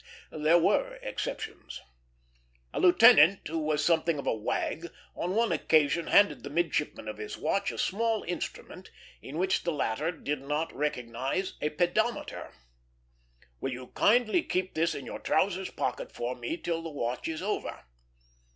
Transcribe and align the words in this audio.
There 0.31 0.57
were 0.57 0.95
exceptions. 1.03 1.79
A 2.73 2.79
lieutenant 2.79 3.47
who 3.47 3.59
was 3.59 3.85
something 3.85 4.17
of 4.17 4.25
a 4.25 4.33
wag 4.33 4.89
on 5.15 5.35
one 5.35 5.51
occasion 5.51 6.07
handed 6.07 6.41
the 6.41 6.49
midshipman 6.49 7.07
of 7.07 7.19
his 7.19 7.37
watch 7.37 7.69
a 7.71 7.77
small 7.77 8.23
instrument, 8.23 8.89
in 9.21 9.37
which 9.37 9.61
the 9.61 9.71
latter 9.71 10.11
did 10.11 10.41
not 10.41 10.73
recognize 10.75 11.53
a 11.61 11.69
pedometer. 11.69 12.51
"Will 13.59 13.73
you 13.73 13.87
kindly 13.89 14.41
keep 14.41 14.73
this 14.73 14.95
in 14.95 15.05
your 15.05 15.19
trousers 15.19 15.69
pocket 15.69 16.11
for 16.11 16.35
me 16.35 16.57
till 16.57 16.81
the 16.81 16.89
watch 16.89 17.27
is 17.27 17.43
over?" 17.43 17.85